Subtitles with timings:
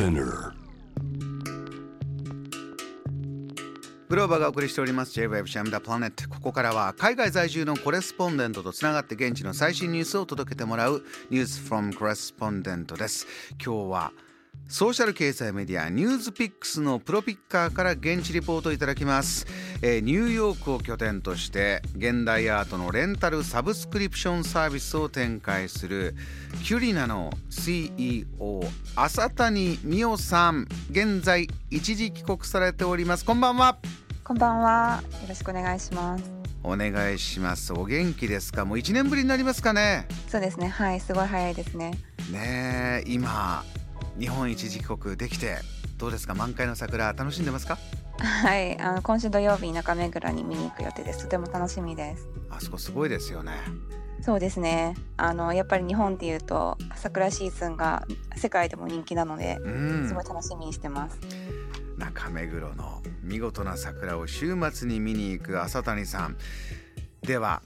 [0.00, 0.54] Spinner.
[4.08, 5.12] グローバーがお送りしております。
[5.12, 13.26] J-Web シャムダプラネットここからは海外在住のコレスポンデントとつながって現地の最新ニュースを届けてもらうニュースフォ m コレスポンデントです。
[13.62, 14.12] 今日は
[14.72, 19.44] ソーシャル経済メディアニュースピックスのプロピッカーから現地リポートいただきます、
[19.82, 26.14] えー、ニューヨークを拠点として現代アートのレンタルサブスクリプションサービスを展開する
[26.64, 28.62] キュリナの CEO
[28.94, 30.68] 浅谷美代さん。
[30.92, 33.24] 現在一時帰国されております。
[33.24, 33.76] こんばんは。
[34.22, 35.02] こんばんは。
[35.22, 36.30] よろしくお願いします。
[36.62, 37.72] お願いします。
[37.72, 38.64] お元気ですか？
[38.64, 40.06] もう1年ぶりになりますかね？
[40.28, 40.68] そうですね。
[40.68, 41.98] はいすごい早いですね。
[42.30, 43.64] ね今
[44.18, 45.58] 日本一時帰国できて
[45.98, 46.34] どうですか？
[46.34, 47.78] 満開の桜楽しんでますか？
[48.18, 51.24] はいあの今週土曜日中目黒に見に行く予定です。
[51.24, 52.28] とても楽しみです。
[52.50, 53.52] あそこすごいですよね。
[54.22, 54.94] そうですね。
[55.16, 58.06] あのやっぱり日本っていうと桜シーズンが
[58.36, 61.18] 世界でも人気なので、うん、すごい楽しみにしてます。
[61.96, 66.36] 中目黒の見事な桜を週末に見に行く朝谷さん。
[67.22, 67.62] では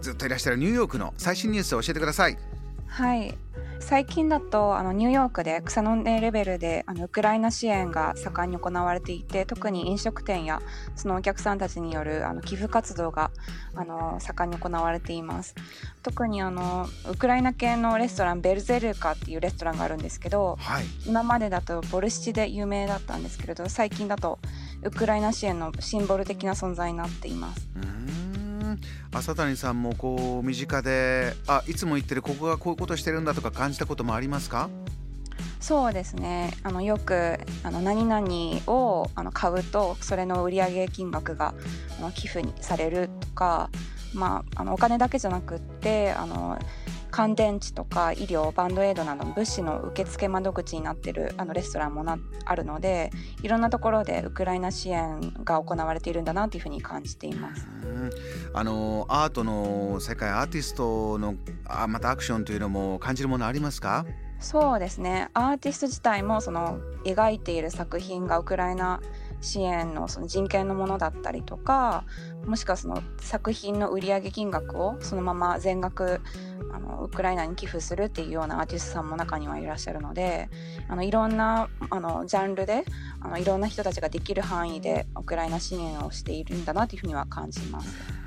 [0.00, 2.38] ずっといらっしゃるニューヨークの最新ニュースを教えてください。
[2.86, 3.36] はい
[3.80, 10.60] 最近だとあのニューヨークで草の根レベルであのウクライナ支援が盛んに行われていて特に飲食店や
[10.96, 13.30] そのお客さんたちによるあの寄付活動が
[13.74, 15.54] あの盛んに行われています。
[16.02, 24.38] 特にあのウクライナ系のレストランベルゼルカっていうレストランがあるんですけど、はい、今までだとボルシチで有名だったんですけれど最近だと
[24.82, 27.68] ウクライナ支援のシンボル的な存在になっています。
[29.12, 34.68] 浅谷さんもこう身近であいつも言ってるここがこういうことしてるんだとか感じたこともありますか？
[35.60, 36.52] そうですね。
[36.62, 38.26] あのよくあの何々
[38.66, 41.54] をあの買うとそれの売上金額が
[41.98, 43.70] あの寄付にされるとか、
[44.12, 46.58] まあ、あのお金だけじゃなくってあの
[47.16, 57.68] 乾電池とか医療バンドエイドなどの物資の受付窓口になってるあのレストランもなあるのでいろんなところでウクライナ支援が行われているんだなというふうに感じています。
[58.52, 64.04] あのアートの世界アーティストのあまたアクションというのも感じるものありますか？
[64.40, 65.28] そうですね。
[65.34, 69.00] アーティスト自体もその描いている作品がウクライナ
[69.44, 72.04] 支援のその人権のものだったりとか
[72.46, 76.20] もしくはその作品の売上金額をそのまま全額
[76.72, 80.48] あのウクライナに寄付するっていうようなアーティストさんも中にはいらっしゃるので
[80.88, 82.84] あのいろんなあのジャンルで
[83.20, 88.24] あのいろんな人たちができる範囲でウクライナ支援をしているんだなというふうには感じます。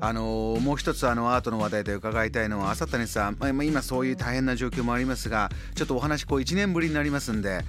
[0.00, 7.60] あのもう一つあのアートの話題で伺いたいのは朝谷さん、まあ、今そういう大変な状況もありますがちょっとお話こう1年ぶりになりますんで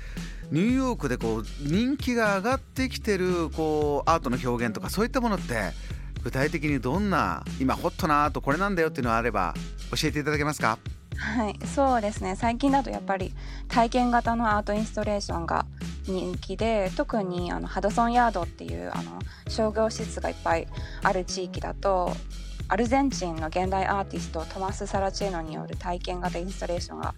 [0.51, 5.71] ニューヨークでこう人気が上がってきてるこうアートの表現とかそういったものって
[6.23, 9.53] 具体的にどんな今ホットなアートこれなんだよっていうのがあれば
[9.91, 10.79] 教えていただけますか？
[11.17, 12.35] はいそうですね。
[12.35, 13.33] 最近だとやっぱり
[13.69, 15.65] 体験型のアートインストレーションが
[16.05, 20.67] 人気で特にあのハドソンヤードっていうあの商業施設がいっぱい
[21.03, 22.11] ある地域だと
[22.67, 27.13] アルゼンチンの現代アーティストトマス・サラチェーノによる体験型インスタレーションが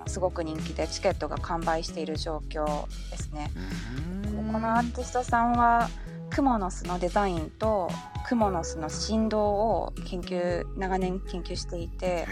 [0.00, 3.50] のすごく人気でチケットが完売している状況ですね。
[4.52, 5.88] このアーティストさんは
[6.30, 7.90] クモの巣のデザインと
[8.26, 12.26] クモの巣の振動を研究長年研究していて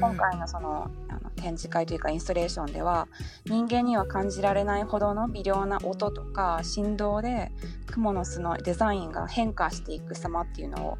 [0.00, 3.08] 今回のそのあの展示会というかインストレーションでは
[3.44, 7.52] 人間には感じられないほどの微量な音とか振動で
[7.86, 10.98] クモの巣のデザインが変化していく様っていうのを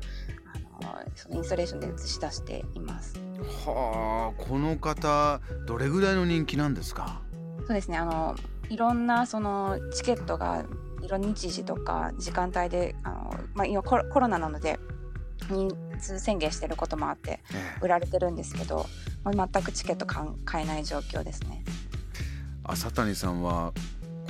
[1.15, 3.32] そのインストレーションで映し出しています。
[3.43, 7.21] はあこの方どれぐらいの人気なんですか？
[7.67, 7.97] そうですね。
[7.99, 8.37] あの
[8.69, 10.65] いろんなそのチケットが
[11.03, 14.79] いろんな日時とか時間帯であの、まあ、今コロナなので
[15.51, 17.41] 人数宣言してることもあって
[17.81, 18.87] 売られてるんですけど、
[19.27, 21.65] ええ、全くチケット買えない状況ですね。
[22.65, 23.73] 朝谷さんは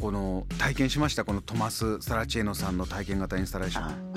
[0.02, 4.14] この体験しましたこのトマス・サラチェーノさんの体験型インスタレーション。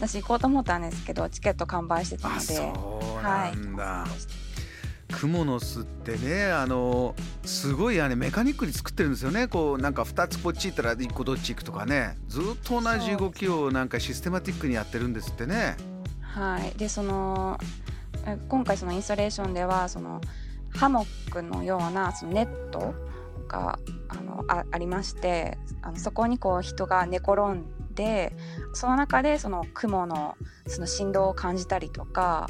[0.00, 2.40] 私行こうと思ったんですけどチケット完売してたので。
[2.40, 7.14] そうなんだ、はい、クモの巣ってねあの
[7.44, 9.46] すごいあれメカニックに作ってるんですよね。
[9.46, 12.16] こうなんか2つこっち行ったら1個どっち行くとかね。
[12.26, 15.76] ずっと同じ動きをなんかシステマティックにやってるんですってね。
[16.20, 16.76] はい。
[16.76, 17.60] でその
[18.48, 20.20] 今回そのインスタレーションではその
[20.70, 22.92] ハモックのようなそのネット
[23.52, 23.78] が
[24.08, 27.64] あのあありましてあのそこにこう人が寝転ん
[27.94, 28.34] で
[28.72, 32.48] その中でその雲のその振動を感じたりとか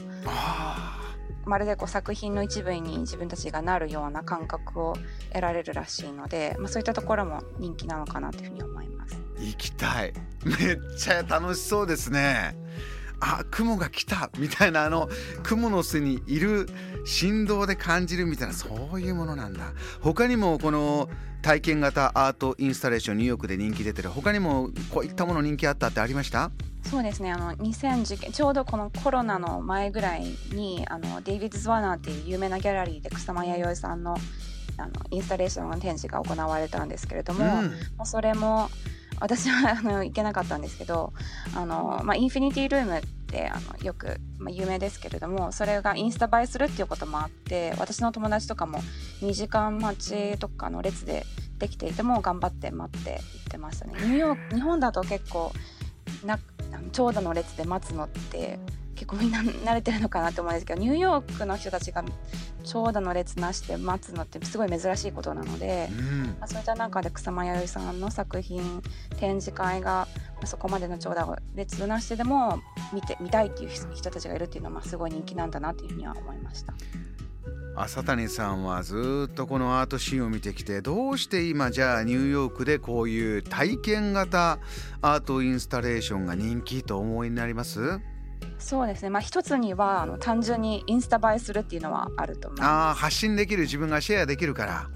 [1.45, 4.97] まるでこう作品の一部に自分たちがなるような感覚を
[5.31, 9.19] 得られるらしいので、まあ、そういったところも人気なのかなというふうに思います。
[9.39, 10.13] 行きたい
[10.45, 12.55] めっちゃ楽しそうですね。
[13.25, 15.09] あ雲が来たみたいなあの
[15.45, 16.69] 雲の巣にいる
[17.05, 19.73] 振動で感じるみたいなそういうものなんだ。
[20.01, 21.09] 他にもこの
[21.41, 24.11] 体験型アートインスタレーションニューヨークで人気出てる。
[24.11, 26.51] 他にもこういったもの人気あったってありました？
[26.85, 27.31] そうですね。
[27.31, 34.17] あの2010ちょうどこのコロナの前ぐらいにあのデイビッド・ズワナーっていう有名なギャラリーで草間彌生さんの
[34.79, 38.69] あのインスタレーションの展示が行われたんですけれども、うん、もうそれも
[39.21, 41.13] 私はあの行けなかったんですけど
[41.55, 48.79] あの、まあ、インフィニティルームってあのよく、まあ、有名ですけれどもそれがインスタ映えするっていうこともあって私の友達とかも
[49.21, 51.25] 2時間待ちとかの列で
[51.59, 53.95] できていても頑張って待って行ってましたね。
[53.95, 55.53] ニューヨーク日本だと結構
[56.25, 56.39] な
[56.91, 58.59] 長蛇の列で待つのって
[58.95, 62.05] 結構みんな慣れてるのかなと思うんですけどニューヨークの人たちが
[62.65, 68.83] 長蛇の列なしで待つのってすごい珍しいことなので、うん、まあ、そういった中で草間彌生さんの作品
[69.19, 70.07] 展示会が、
[70.37, 72.61] まあ、そこまでの長蛇列なしでも
[72.93, 76.75] 見て見たいっていう人たちがいるっていうのはすごい人気なんだなっていうふうには思いました。
[77.75, 84.59] 朝谷さんはずっとこのアートシーンを見てきてどうして今じゃあニューヨークでこういう体験型
[85.01, 87.99] アートインスタレーションが人気と思いになります？
[88.59, 92.71] そうですね、まあ、一つにはあの単純にインスタ映えするっていうのはあると思います。
[92.71, 94.89] あ発信できる自分がシェアできるから。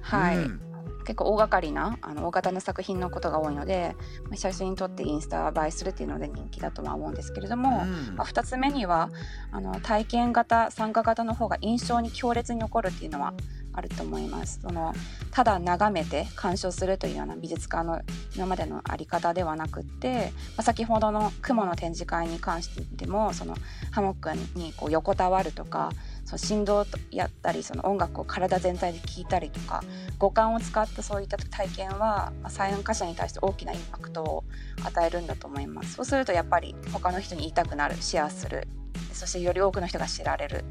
[0.00, 0.60] はい、うん、
[1.04, 9.10] 結構大掛かりなあの大型の作品のことが多いので、まあ、写真撮ってインスタ映えするっていうので人気だとは思うんですけれども、うん、まあ、2つ目には
[9.50, 13.34] あの体験型参加型の方が印象に強烈に残るっていうのは
[13.74, 14.60] あると思います。
[14.62, 14.94] その
[15.30, 18.00] ただ眺めて鑑賞するというような美術館の
[18.36, 23.56] 今までの在り方ではなくって、まあ、先ほどの雲の展示会に関してもその
[23.90, 25.90] ハモックにこう横たわるとか
[26.24, 29.82] その振動やったりその音楽を体全体で聴いたりとか
[30.18, 34.44] 五感を使ったそういった体験は、まあ、参加者に対して大きなインパクトを
[34.84, 35.94] 与えるんだと思います。
[35.94, 38.68] そうするとやっぱり他の人に言いたくなるシェアする。
[39.12, 40.64] そしてより多くの人が知られる。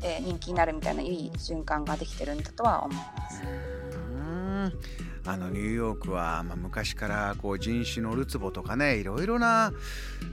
[0.00, 3.42] で人気になるみたいないい循環ができてるんだとは思います。
[5.28, 9.74] あのニューヨークは、まあ、昔からこう人種のるつぼとかねいろいろな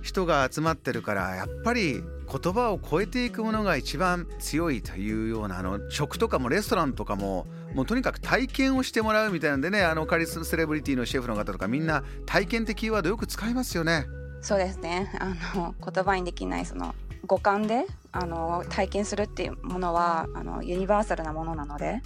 [0.01, 14.05] 人が集まってるからやっぱり言葉を超えていくものが一番強いというようなあの食とかもレストランとかももうとにかく体験をしてもらうみたいなんでねあのカリスマセレブリティのシェフの方とかみんな体験的キーワードよく使いますよね。
[14.39, 16.93] そうですねあの言葉にできないその
[17.25, 22.01] 五感であの体験するっていうものはあのユニバーサルなものなので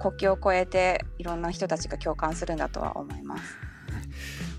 [0.00, 3.42] 国境を越えていろんな人たちが共感するんだとは思います。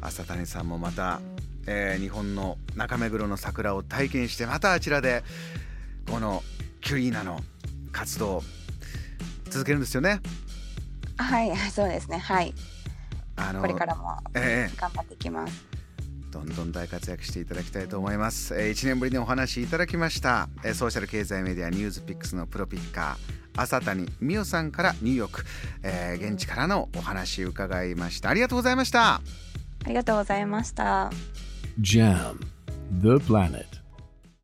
[0.01, 1.19] 朝谷さんもまた、
[1.67, 5.23] えー、日本の中目黒の桜を体験してまたあちらで
[6.09, 6.43] この
[6.81, 7.39] キュリーナの
[7.91, 8.43] 活動
[9.49, 10.21] 続けるんですよね。
[11.17, 12.17] はいそうですね。
[12.17, 12.53] はい。
[13.37, 15.74] あのこれからも頑張っていきます、えー
[16.35, 25.45] どんどん大活躍していただきたいと思います、えー、1年ぶりにお話いただきました、えー、ソーシャル経済メディアニュースピックスのプロピッカー朝谷美代さんからニューヨーク、
[25.83, 28.29] えー、現地からのお話伺いました。
[28.29, 29.15] ありがとうございました。
[29.15, 29.21] あ
[29.87, 31.09] りがとうございました。
[31.79, 32.35] JAM
[33.01, 33.74] The Planet